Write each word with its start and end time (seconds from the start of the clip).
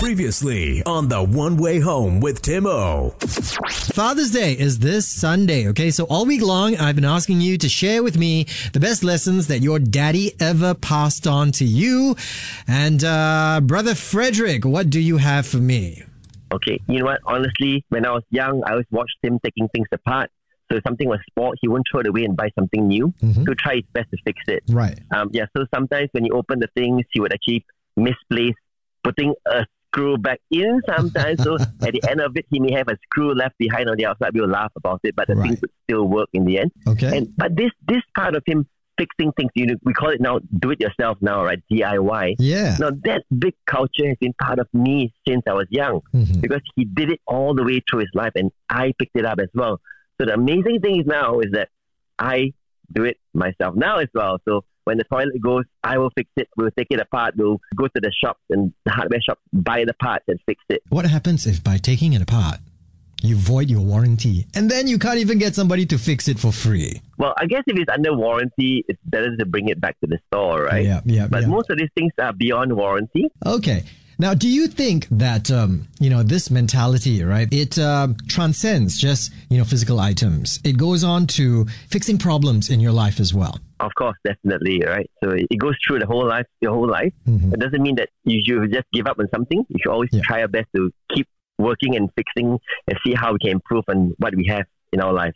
Previously 0.00 0.82
on 0.86 1.08
the 1.08 1.22
One 1.22 1.58
Way 1.58 1.78
Home 1.78 2.20
with 2.20 2.40
Tim 2.40 2.64
O. 2.66 3.10
Father's 3.20 4.30
Day 4.30 4.54
is 4.54 4.78
this 4.78 5.06
Sunday, 5.06 5.68
okay? 5.68 5.90
So 5.90 6.04
all 6.04 6.24
week 6.24 6.40
long, 6.40 6.74
I've 6.78 6.94
been 6.94 7.04
asking 7.04 7.42
you 7.42 7.58
to 7.58 7.68
share 7.68 8.02
with 8.02 8.16
me 8.16 8.46
the 8.72 8.80
best 8.80 9.04
lessons 9.04 9.48
that 9.48 9.58
your 9.58 9.78
daddy 9.78 10.32
ever 10.40 10.72
passed 10.72 11.26
on 11.26 11.52
to 11.52 11.66
you. 11.66 12.16
And, 12.66 13.04
uh, 13.04 13.60
Brother 13.62 13.92
Fredrick, 13.92 14.64
what 14.64 14.88
do 14.88 14.98
you 14.98 15.18
have 15.18 15.46
for 15.46 15.58
me? 15.58 16.02
Okay, 16.50 16.80
you 16.88 17.00
know 17.00 17.04
what? 17.04 17.20
Honestly, 17.26 17.84
when 17.90 18.06
I 18.06 18.12
was 18.12 18.22
young, 18.30 18.62
I 18.64 18.70
always 18.70 18.86
watched 18.90 19.18
him 19.22 19.38
taking 19.44 19.68
things 19.68 19.88
apart. 19.92 20.30
So 20.72 20.78
if 20.78 20.82
something 20.82 21.08
was 21.10 21.20
spoiled, 21.28 21.56
he 21.60 21.68
wouldn't 21.68 21.86
throw 21.92 22.00
it 22.00 22.06
away 22.06 22.24
and 22.24 22.34
buy 22.34 22.48
something 22.58 22.88
new. 22.88 23.12
Mhm. 23.22 23.44
He'll 23.44 23.54
try 23.54 23.74
his 23.76 23.84
best 23.92 24.10
to 24.12 24.16
fix 24.24 24.40
it. 24.48 24.62
Right. 24.70 24.98
Um, 25.14 25.28
yeah, 25.32 25.44
so 25.54 25.66
sometimes 25.74 26.08
when 26.12 26.24
you 26.24 26.32
open 26.32 26.58
the 26.58 26.68
things, 26.74 27.04
he 27.12 27.20
would 27.20 27.34
actually 27.34 27.66
misplace 27.98 28.54
putting 29.04 29.34
a 29.46 29.66
screw 29.92 30.16
back 30.18 30.40
in 30.50 30.80
sometimes. 30.88 31.42
so 31.42 31.54
at 31.82 31.92
the 31.92 32.02
end 32.08 32.20
of 32.20 32.36
it, 32.36 32.46
he 32.50 32.60
may 32.60 32.72
have 32.72 32.88
a 32.88 32.96
screw 33.04 33.34
left 33.34 33.56
behind 33.58 33.88
on 33.88 33.96
the 33.96 34.06
outside. 34.06 34.30
We'll 34.34 34.48
laugh 34.48 34.72
about 34.76 35.00
it, 35.04 35.16
but 35.16 35.26
the 35.28 35.36
Right. 35.36 35.48
things 35.48 35.60
would 35.60 35.70
still 35.84 36.06
work 36.06 36.28
in 36.32 36.44
the 36.44 36.58
end. 36.58 36.70
Okay. 36.86 37.16
And 37.16 37.36
but 37.36 37.56
this 37.56 37.70
this 37.86 38.02
part 38.16 38.34
of 38.36 38.42
him 38.46 38.66
fixing 38.98 39.32
things, 39.32 39.50
you 39.54 39.66
know, 39.66 39.74
we 39.82 39.92
call 39.94 40.10
it 40.10 40.20
now 40.20 40.38
do 40.60 40.70
it 40.70 40.80
yourself 40.80 41.16
now, 41.22 41.42
right? 41.42 41.58
DIY. 41.72 42.34
yeah. 42.38 42.76
Now 42.78 42.90
that 43.04 43.22
big 43.38 43.54
culture 43.66 44.06
has 44.06 44.16
been 44.20 44.34
part 44.40 44.58
of 44.58 44.68
me 44.74 45.12
since 45.26 45.42
I 45.48 45.54
was 45.54 45.66
young 45.70 46.00
Mhm. 46.14 46.40
because 46.42 46.60
he 46.76 46.84
did 46.84 47.10
it 47.10 47.20
all 47.26 47.54
the 47.54 47.64
way 47.64 47.80
through 47.88 48.00
his 48.00 48.10
life 48.14 48.32
and 48.34 48.50
I 48.68 48.92
picked 48.98 49.16
it 49.16 49.24
up 49.24 49.38
as 49.40 49.48
well. 49.54 49.80
So 50.20 50.26
the 50.26 50.34
amazing 50.34 50.80
thing 50.82 51.00
is 51.00 51.06
now 51.06 51.40
is 51.40 51.50
that 51.52 51.68
I 52.18 52.52
do 52.92 53.04
it 53.04 53.16
myself 53.32 53.74
now 53.74 53.98
as 53.98 54.08
well. 54.14 54.38
So 54.46 54.64
when 54.90 54.98
the 54.98 55.04
toilet 55.04 55.40
goes, 55.40 55.64
I 55.84 55.98
will 55.98 56.10
fix 56.10 56.28
it. 56.36 56.48
We'll 56.56 56.72
take 56.76 56.88
it 56.90 56.98
apart. 57.00 57.34
We'll 57.36 57.60
go 57.76 57.86
to 57.86 58.00
the 58.00 58.12
shop 58.20 58.38
and 58.50 58.72
the 58.84 58.90
hardware 58.90 59.20
shop, 59.20 59.38
buy 59.52 59.84
the 59.84 59.94
parts 59.94 60.24
and 60.26 60.38
fix 60.46 60.60
it. 60.68 60.82
What 60.88 61.04
happens 61.06 61.46
if 61.46 61.62
by 61.62 61.76
taking 61.76 62.12
it 62.12 62.20
apart, 62.22 62.58
you 63.22 63.36
void 63.36 63.70
your 63.70 63.82
warranty 63.82 64.46
and 64.54 64.68
then 64.68 64.88
you 64.88 64.98
can't 64.98 65.18
even 65.18 65.38
get 65.38 65.54
somebody 65.54 65.86
to 65.86 65.96
fix 65.96 66.26
it 66.26 66.40
for 66.40 66.50
free? 66.50 67.00
Well, 67.18 67.34
I 67.38 67.46
guess 67.46 67.62
if 67.68 67.78
it's 67.78 67.92
under 67.92 68.16
warranty, 68.16 68.84
it's 68.88 68.98
better 69.04 69.36
to 69.36 69.46
bring 69.46 69.68
it 69.68 69.80
back 69.80 69.94
to 70.00 70.08
the 70.08 70.18
store, 70.26 70.64
right? 70.64 70.84
Yeah, 70.84 71.02
yeah, 71.04 71.28
But 71.28 71.42
yeah. 71.42 71.48
most 71.48 71.70
of 71.70 71.78
these 71.78 71.90
things 71.96 72.12
are 72.18 72.32
beyond 72.32 72.74
warranty. 72.74 73.28
Okay. 73.46 73.84
Now, 74.18 74.34
do 74.34 74.48
you 74.48 74.66
think 74.66 75.06
that 75.12 75.50
um, 75.52 75.86
you 75.98 76.10
know 76.10 76.22
this 76.22 76.50
mentality, 76.50 77.22
right? 77.22 77.48
It 77.50 77.78
uh, 77.78 78.08
transcends 78.28 78.98
just 78.98 79.32
you 79.48 79.56
know 79.56 79.64
physical 79.64 79.98
items. 79.98 80.58
It 80.62 80.76
goes 80.76 81.02
on 81.04 81.26
to 81.38 81.64
fixing 81.88 82.18
problems 82.18 82.68
in 82.68 82.80
your 82.80 82.92
life 82.92 83.18
as 83.20 83.32
well. 83.32 83.58
Of 83.80 83.94
course, 83.94 84.16
definitely, 84.24 84.82
right? 84.84 85.10
So 85.22 85.30
it 85.30 85.58
goes 85.58 85.74
through 85.84 86.00
the 86.00 86.06
whole 86.06 86.26
life, 86.26 86.46
your 86.60 86.72
whole 86.72 86.88
life. 86.88 87.12
Mhm. 87.26 87.54
It 87.54 87.60
doesn't 87.60 87.82
mean 87.82 87.96
that 87.96 88.10
you 88.24 88.42
should 88.44 88.72
just 88.72 88.86
give 88.92 89.06
up 89.06 89.18
on 89.18 89.28
something. 89.34 89.64
You 89.68 89.76
should 89.82 89.90
always 89.90 90.10
Yeah. 90.12 90.20
try 90.22 90.38
your 90.40 90.48
best 90.48 90.68
to 90.76 90.90
keep 91.14 91.26
working 91.58 91.96
and 91.96 92.10
fixing 92.14 92.58
and 92.88 92.98
see 93.04 93.14
how 93.14 93.32
we 93.32 93.38
can 93.38 93.50
improve 93.50 93.84
on 93.88 94.14
what 94.18 94.34
we 94.34 94.46
have 94.46 94.66
in 94.92 95.00
our 95.00 95.12
life. 95.12 95.34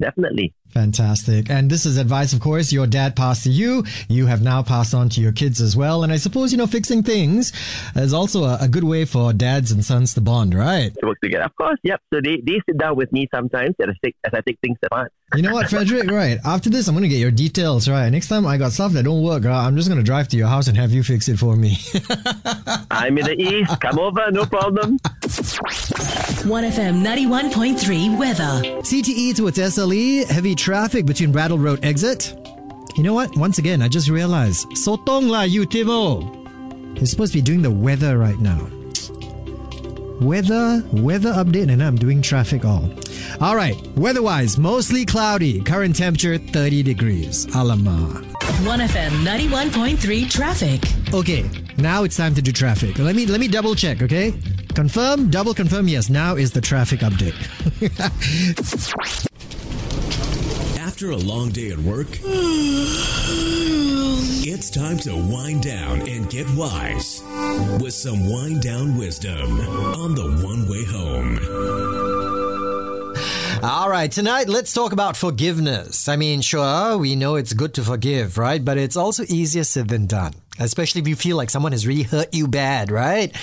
Definitely. 0.00 0.52
Fantastic. 0.70 1.48
And 1.48 1.70
this 1.70 1.86
is 1.86 1.96
advice, 1.96 2.34
of 2.34 2.40
course, 2.40 2.70
your 2.70 2.86
dad 2.86 3.16
passed 3.16 3.44
to 3.44 3.50
you. 3.50 3.84
You 4.08 4.26
have 4.26 4.42
now 4.42 4.62
passed 4.62 4.92
on 4.92 5.08
to 5.10 5.22
your 5.22 5.32
kids 5.32 5.60
as 5.60 5.74
well. 5.74 6.02
And 6.02 6.12
I 6.12 6.16
suppose, 6.16 6.52
you 6.52 6.58
know, 6.58 6.66
fixing 6.66 7.02
things 7.02 7.50
is 7.94 8.12
also 8.12 8.44
a, 8.44 8.58
a 8.60 8.68
good 8.68 8.84
way 8.84 9.06
for 9.06 9.32
dads 9.32 9.72
and 9.72 9.82
sons 9.82 10.12
to 10.14 10.20
bond, 10.20 10.54
right? 10.54 10.92
To 11.00 11.06
work 11.06 11.18
together. 11.22 11.44
Of 11.44 11.56
course, 11.56 11.78
yep. 11.82 12.02
So 12.12 12.20
they, 12.22 12.42
they 12.44 12.60
sit 12.68 12.76
down 12.76 12.96
with 12.96 13.10
me 13.10 13.26
sometimes 13.34 13.74
as 13.80 13.88
I 13.88 13.94
take, 14.04 14.16
as 14.24 14.34
I 14.34 14.40
take 14.42 14.58
things 14.60 14.76
apart. 14.84 15.12
You 15.34 15.42
know 15.42 15.52
what, 15.52 15.66
Fredrick? 15.66 16.10
Right. 16.16 16.38
After 16.44 16.70
this, 16.70 16.88
I'm 16.88 16.94
going 16.94 17.02
to 17.02 17.08
get 17.08 17.18
your 17.18 17.30
details, 17.30 17.88
right? 17.88 18.08
Next 18.08 18.28
time 18.28 18.46
I 18.46 18.56
got 18.58 18.72
stuff 18.72 18.92
that 18.92 19.04
don't 19.04 19.22
work, 19.22 19.44
right, 19.44 19.66
I'm 19.66 19.76
just 19.76 19.88
going 19.88 19.98
to 19.98 20.04
drive 20.04 20.28
to 20.28 20.36
your 20.36 20.46
house 20.46 20.68
and 20.68 20.76
have 20.76 20.92
you 20.92 21.02
fix 21.02 21.28
it 21.28 21.38
for 21.38 21.56
me. 21.56 21.78
I'm 22.90 23.18
in 23.18 23.24
the 23.24 23.34
east. 23.36 23.80
Come 23.80 23.98
over, 23.98 24.30
no 24.30 24.46
problem. 24.46 24.98
1FM 25.36 27.02
91.3 27.04 28.18
weather. 28.18 28.62
CTE 28.80 29.36
to 29.36 29.48
its 29.48 29.58
SLE, 29.58 30.24
heavy 30.26 30.54
traffic 30.54 31.04
between 31.04 31.30
Braddell 31.32 31.62
Road 31.62 31.84
exit. 31.84 32.34
You 32.96 33.02
know 33.02 33.12
what? 33.12 33.36
Once 33.36 33.58
again, 33.58 33.82
I 33.82 33.88
just 33.88 34.08
realized. 34.08 34.66
Sotong 34.70 35.28
la 35.28 35.42
you, 35.42 35.66
Timo. 35.66 36.96
You're 36.96 37.06
supposed 37.06 37.32
to 37.32 37.38
be 37.38 37.42
doing 37.42 37.60
the 37.60 37.70
weather 37.70 38.16
right 38.16 38.38
now. 38.38 38.70
Weather, 40.20 40.82
weather 40.92 41.32
update, 41.34 41.70
and 41.70 41.82
I'm 41.82 41.96
doing 41.96 42.22
traffic 42.22 42.64
all. 42.64 42.90
All 43.42 43.54
right, 43.54 43.76
weather-wise, 43.98 44.56
mostly 44.56 45.04
cloudy. 45.04 45.60
Current 45.60 45.96
temperature 45.96 46.38
30 46.38 46.82
degrees. 46.82 47.44
Alama. 47.54 48.22
1FM 48.64 49.10
91.3 49.26 50.30
traffic. 50.30 50.80
Okay, 51.12 51.44
now 51.76 52.04
it's 52.04 52.16
time 52.16 52.34
to 52.34 52.40
do 52.40 52.50
traffic. 52.52 52.98
Let 52.98 53.14
me 53.14 53.26
let 53.26 53.38
me 53.40 53.48
double 53.48 53.74
check. 53.74 54.00
Okay, 54.00 54.32
confirm, 54.76 55.30
double 55.30 55.54
confirm. 55.54 55.88
Yes, 55.88 56.08
now 56.10 56.36
is 56.36 56.52
the 56.52 56.60
traffic 56.60 57.00
update. 57.00 57.34
After 60.78 61.10
a 61.10 61.16
long 61.16 61.50
day 61.50 61.70
at 61.72 61.78
work, 61.78 62.08
it's 64.48 64.70
time 64.70 64.98
to 64.98 65.16
wind 65.16 65.62
down 65.62 66.06
and 66.06 66.28
get 66.30 66.46
wise 66.50 67.22
with 67.80 67.94
some 67.94 68.30
wind 68.30 68.62
down 68.62 68.96
wisdom 68.98 69.58
on 69.60 70.14
the 70.14 70.44
One 70.44 70.68
Way 70.68 70.84
Home. 70.84 72.15
All 73.62 73.88
right, 73.88 74.12
tonight 74.12 74.48
let's 74.48 74.72
talk 74.72 74.92
about 74.92 75.16
forgiveness. 75.16 76.08
I 76.08 76.16
mean, 76.16 76.40
sure, 76.42 76.98
we 76.98 77.16
know 77.16 77.36
it's 77.36 77.54
good 77.54 77.72
to 77.74 77.82
forgive, 77.82 78.36
right? 78.36 78.62
But 78.62 78.76
it's 78.76 78.96
also 78.96 79.24
easier 79.28 79.64
said 79.64 79.88
than 79.88 80.06
done, 80.06 80.34
especially 80.58 81.00
if 81.00 81.08
you 81.08 81.16
feel 81.16 81.36
like 81.36 81.48
someone 81.48 81.72
has 81.72 81.86
really 81.86 82.02
hurt 82.02 82.34
you 82.34 82.48
bad, 82.48 82.90
right? 82.90 83.34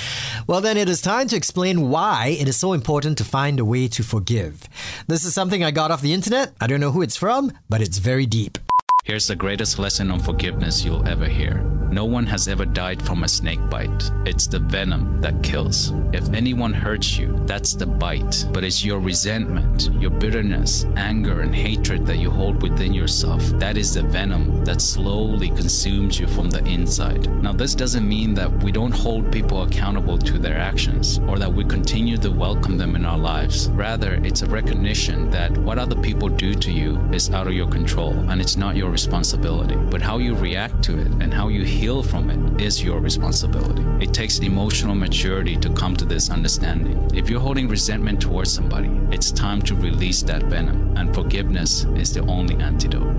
Well, 0.46 0.62
then 0.62 0.78
it 0.78 0.88
is 0.88 1.02
time 1.02 1.28
to 1.30 1.36
explain 1.36 1.90
why 1.90 2.38
it 2.40 2.48
is 2.48 2.58
so 2.58 2.74
important 2.74 3.18
to 3.18 3.24
find 3.24 3.60
a 3.60 3.66
way 3.66 3.88
to 3.90 4.04
forgive. 4.04 4.70
This 5.08 5.26
is 5.26 5.34
something 5.34 5.64
I 5.64 5.72
got 5.72 5.90
off 5.90 6.02
the 6.02 6.14
internet. 6.14 6.54
I 6.62 6.68
don't 6.68 6.80
know 6.80 6.92
who 6.92 7.02
it's 7.02 7.18
from, 7.18 7.52
but 7.68 7.82
it's 7.82 7.98
very 7.98 8.28
deep. 8.28 8.60
Here's 9.04 9.28
the 9.28 9.36
greatest 9.36 9.80
lesson 9.80 10.12
on 10.12 10.20
forgiveness 10.20 10.86
you'll 10.86 11.08
ever 11.08 11.26
hear. 11.26 11.73
No 11.94 12.06
one 12.06 12.26
has 12.26 12.48
ever 12.48 12.66
died 12.66 13.04
from 13.04 13.24
a 13.24 13.28
snake 13.28 13.70
bite. 13.70 14.12
It's 14.26 14.48
the 14.48 14.58
venom 14.58 15.22
that 15.22 15.44
kills. 15.44 15.94
If 16.12 16.34
anyone 16.34 16.74
hurts 16.74 17.20
you, 17.20 17.40
that's 17.46 17.76
the 17.76 17.86
bite. 17.86 18.48
But 18.52 18.64
it's 18.64 18.84
your 18.84 19.00
resentment, 19.00 19.92
your 20.02 20.10
bitterness, 20.10 20.88
anger, 20.96 21.42
and 21.42 21.54
hatred 21.54 22.08
that 22.08 22.18
you 22.18 22.32
hold 22.32 22.64
within 22.64 22.96
yourself. 22.96 23.44
That 23.60 23.78
is 23.78 23.94
the 23.94 24.02
venom 24.02 24.66
that 24.66 24.82
slowly 24.82 25.50
consumes 25.50 26.20
you 26.20 26.26
from 26.26 26.50
the 26.50 26.66
inside. 26.66 27.30
Now, 27.44 27.54
this 27.54 27.76
doesn't 27.76 28.08
mean 28.10 28.34
that 28.34 28.52
we 28.64 28.72
don't 28.72 28.92
hold 28.92 29.32
people 29.32 29.62
accountable 29.62 30.18
to 30.18 30.40
their 30.40 30.58
actions 30.58 31.20
or 31.28 31.38
that 31.38 31.54
we 31.54 31.64
continue 31.64 32.18
to 32.18 32.32
welcome 32.32 32.76
them 32.76 32.96
in 32.96 33.06
our 33.06 33.20
lives. 33.20 33.70
Rather, 33.70 34.16
it's 34.24 34.42
a 34.42 34.48
recognition 34.48 35.30
that 35.30 35.56
what 35.60 35.78
other 35.78 36.02
people 36.02 36.28
do 36.28 36.56
to 36.56 36.72
you 36.72 37.00
is 37.14 37.30
out 37.30 37.46
of 37.46 37.54
your 37.54 37.70
control 37.70 38.14
and 38.32 38.42
it's 38.42 38.58
not 38.58 38.76
your 38.76 38.90
responsibility. 38.90 39.76
But 39.76 40.02
how 40.02 40.18
you 40.18 40.34
react 40.34 40.84
to 40.86 40.98
it 40.98 41.12
and 41.22 41.32
how 41.32 41.50
you 41.50 41.62
heal 41.84 42.02
from 42.02 42.30
it 42.30 42.62
is 42.62 42.82
your 42.82 43.02
responsibility. 43.02 43.84
It 44.02 44.14
takes 44.14 44.40
emotional 44.40 44.96
maturity 44.96 45.58
to 45.58 45.70
come 45.74 45.98
to 45.98 46.06
this 46.06 46.30
understanding. 46.30 46.96
If 47.14 47.30
you're 47.30 47.42
holding 47.42 47.68
resentment 47.68 48.22
towards 48.22 48.54
somebody, 48.54 48.90
it's 49.12 49.32
time 49.32 49.62
to 49.64 49.76
release 49.76 50.24
that 50.24 50.44
venom, 50.44 50.96
and 50.96 51.14
forgiveness 51.14 51.84
is 51.98 52.14
the 52.14 52.22
only 52.22 52.56
antidote. 52.56 53.14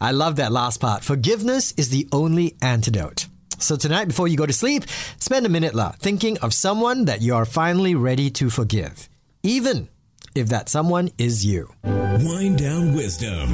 I 0.00 0.12
love 0.12 0.36
that 0.36 0.52
last 0.52 0.80
part. 0.80 1.02
Forgiveness 1.02 1.74
is 1.76 1.88
the 1.88 2.06
only 2.12 2.54
antidote. 2.62 3.26
So 3.58 3.74
tonight, 3.74 4.06
before 4.06 4.28
you 4.28 4.36
go 4.36 4.46
to 4.46 4.52
sleep, 4.52 4.84
spend 5.18 5.44
a 5.44 5.48
minute 5.48 5.74
lah 5.74 5.90
thinking 5.98 6.38
of 6.38 6.54
someone 6.54 7.06
that 7.06 7.20
you 7.20 7.34
are 7.34 7.44
finally 7.44 7.96
ready 7.96 8.30
to 8.38 8.48
forgive, 8.48 9.08
even 9.42 9.88
if 10.36 10.46
that 10.54 10.68
someone 10.68 11.10
is 11.18 11.44
you. 11.44 11.74
Wind 11.82 12.58
down 12.58 12.94
wisdom 12.94 13.48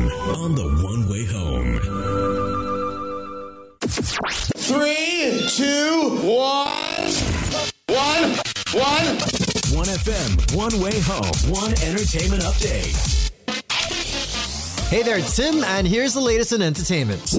on 0.44 0.54
the 0.54 0.68
One 0.84 1.02
Way 1.08 1.24
Home. 1.32 2.27
Three, 3.90 5.48
two, 5.48 6.18
one, 6.22 7.12
one, 7.88 8.38
one. 8.74 9.18
1FM, 9.68 10.56
One 10.56 10.80
Way 10.80 10.98
Home, 11.00 11.52
One 11.52 11.70
Entertainment 11.82 12.42
Update. 12.42 13.30
Hey 14.88 15.02
there, 15.02 15.18
it's 15.18 15.36
Tim, 15.36 15.62
and 15.62 15.86
here's 15.86 16.14
the 16.14 16.20
latest 16.20 16.52
in 16.52 16.62
entertainment. 16.62 17.34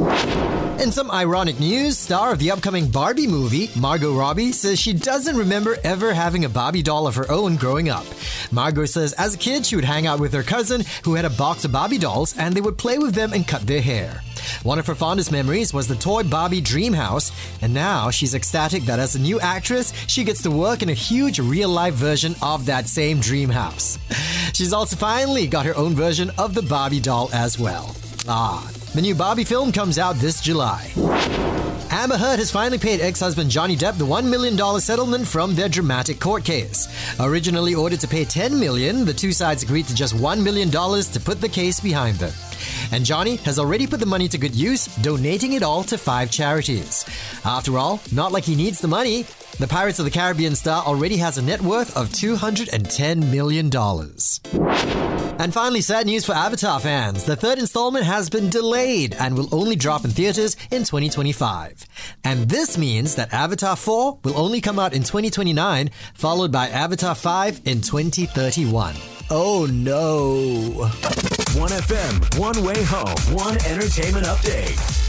In 0.82 0.92
some 0.92 1.10
ironic 1.12 1.60
news, 1.60 1.98
star 1.98 2.32
of 2.32 2.40
the 2.40 2.52
upcoming 2.52 2.90
Barbie 2.90 3.28
movie, 3.28 3.70
Margot 3.76 4.16
Robbie, 4.16 4.52
says 4.52 4.80
she 4.80 4.94
doesn't 4.94 5.36
remember 5.36 5.78
ever 5.84 6.14
having 6.14 6.46
a 6.46 6.50
Barbie 6.50 6.84
doll 6.84 7.08
of 7.08 7.16
her 7.16 7.30
own 7.32 7.56
growing 7.58 7.90
up. 7.90 8.06
Margot 8.52 8.86
says 8.86 9.14
as 9.14 9.34
a 9.34 9.38
kid, 9.38 9.66
she 9.66 9.76
would 9.76 9.86
hang 9.86 10.08
out 10.08 10.20
with 10.20 10.34
her 10.34 10.44
cousin 10.44 10.84
who 11.04 11.16
had 11.16 11.26
a 11.26 11.30
box 11.32 11.66
of 11.66 11.72
Barbie 11.72 11.98
dolls 11.98 12.38
and 12.38 12.56
they 12.56 12.62
would 12.62 12.78
play 12.78 12.98
with 13.00 13.14
them 13.16 13.34
and 13.34 13.48
cut 13.48 13.68
their 13.68 13.82
hair. 13.82 14.22
One 14.64 14.80
of 14.80 14.88
her 14.88 14.96
fondest 14.96 15.32
memories 15.32 15.74
was 15.74 15.88
the 15.88 15.96
toy 15.96 16.24
Barbie 16.24 16.62
dream 16.62 16.94
house, 16.94 17.32
and 17.62 17.74
now 17.74 18.10
she's 18.10 18.36
ecstatic 18.36 18.84
that 18.84 19.00
as 19.00 19.16
a 19.16 19.20
new 19.20 19.40
actress, 19.40 19.94
she 20.08 20.24
gets 20.24 20.42
to 20.44 20.52
work 20.52 20.82
in 20.82 20.90
a 20.90 20.94
huge 20.94 21.40
real 21.40 21.70
life 21.70 21.94
version 21.94 22.36
of 22.42 22.66
that 22.66 22.88
same 22.88 23.20
dream 23.20 23.50
house. 23.50 23.98
She's 24.54 24.74
also 24.74 24.96
finally 24.96 25.48
got 25.48 25.66
her 25.66 25.76
own 25.76 25.94
version 25.94 26.32
of 26.38 26.54
the 26.54 26.62
Barbie 26.62 27.00
doll 27.00 27.30
as 27.34 27.60
well. 27.60 27.96
Ah, 28.28 28.70
the 28.94 29.02
new 29.02 29.16
Barbie 29.16 29.44
film 29.44 29.72
comes 29.72 29.98
out 29.98 30.16
this 30.16 30.42
July. 30.42 30.92
Amber 31.92 32.18
Heard 32.18 32.40
has 32.40 32.52
finally 32.52 32.78
paid 32.78 33.02
ex 33.02 33.20
husband 33.20 33.50
Johnny 33.50 33.76
Depp 33.76 33.98
the 33.98 34.06
$1 34.06 34.30
million 34.30 34.80
settlement 34.80 35.28
from 35.28 35.56
their 35.56 35.68
dramatic 35.68 36.20
court 36.20 36.44
case. 36.44 36.88
Originally 37.20 37.74
ordered 37.74 38.00
to 38.02 38.08
pay 38.08 38.26
10 38.26 38.60
million, 38.60 39.06
the 39.06 39.14
two 39.14 39.32
sides 39.32 39.64
agreed 39.64 39.88
to 39.88 39.96
just 39.96 40.16
$1 40.16 40.44
million 40.44 40.70
to 40.70 41.20
put 41.20 41.42
the 41.42 41.50
case 41.50 41.80
behind 41.80 42.18
them. 42.18 42.32
And 42.92 43.06
Johnny 43.06 43.38
has 43.38 43.60
already 43.60 43.88
put 43.88 44.00
the 44.00 44.06
money 44.06 44.28
to 44.28 44.38
good 44.38 44.56
use, 44.56 44.86
donating 44.98 45.54
it 45.54 45.64
all 45.64 45.84
to 45.84 45.98
five 45.98 46.32
charities. 46.32 47.06
After 47.46 47.78
all, 47.78 48.02
not 48.12 48.32
like 48.32 48.44
he 48.44 48.56
needs 48.56 48.80
the 48.80 48.88
money. 48.88 49.26
The 49.60 49.68
Pirates 49.68 50.00
of 50.00 50.06
the 50.06 50.12
Caribbean 50.12 50.56
star 50.56 50.84
already 50.84 51.18
has 51.18 51.38
a 51.38 51.42
net 51.42 51.62
worth 51.62 51.96
of 51.98 52.10
$210 52.10 53.30
million. 53.32 53.70
And 55.40 55.54
finally, 55.54 55.82
sad 55.82 56.06
news 56.06 56.26
for 56.26 56.34
Avatar 56.34 56.80
fans. 56.82 57.24
The 57.24 57.36
third 57.36 57.60
installment 57.60 58.06
has 58.06 58.30
been 58.30 58.50
delayed 58.50 59.16
and 59.20 59.38
will 59.38 59.54
only 59.54 59.76
drop 59.78 60.04
in 60.04 60.12
theaters 60.12 60.56
in 60.72 60.84
2025. 60.84 61.86
And 62.26 62.50
this 62.50 62.78
means 62.78 63.16
that 63.16 63.34
Avatar 63.34 63.76
4 63.76 64.20
will 64.24 64.38
only 64.38 64.60
come 64.60 64.80
out 64.80 64.94
in 64.94 65.04
2029, 65.04 65.92
followed 66.14 66.52
by 66.52 66.68
Avatar 66.70 67.16
5 67.16 67.62
in 67.66 67.82
2031. 67.82 68.96
Oh 69.30 69.66
no. 69.72 71.29
1FM, 71.56 72.40
one 72.40 72.64
way 72.64 72.82
home, 72.84 73.16
one 73.36 73.56
entertainment 73.66 74.26
update. 74.26 75.00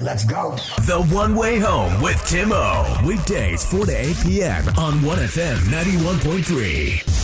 Let's 0.00 0.24
go. 0.24 0.56
The 0.86 1.02
One 1.10 1.34
Way 1.34 1.58
Home 1.58 2.02
with 2.02 2.22
Tim 2.26 2.52
O. 2.52 3.02
Weekdays 3.06 3.64
4 3.64 3.86
to 3.86 3.92
8 3.96 4.16
p.m. 4.22 4.68
on 4.76 4.94
1FM 5.00 5.56
91.3. 5.56 7.15